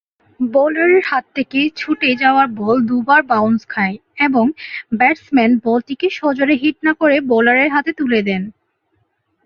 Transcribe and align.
বোলারের 0.39 1.03
হাত 1.05 1.25
থেকে 1.35 1.59
ছুটে 1.75 2.09
যাওয়া 2.15 2.43
বল 2.55 2.77
দু'বার 2.87 3.21
বাউন্স 3.23 3.61
খায় 3.69 3.95
এবং 4.17 4.45
ব্যাটসম্যান 4.93 5.51
বলটিকে 5.63 6.07
সজোরে 6.09 6.55
হিট 6.55 6.77
না 6.83 6.93
করে 6.93 7.15
বোলারের 7.21 7.69
হাতে 7.71 7.91
তুলে 7.93 8.19
দেন। 8.21 8.43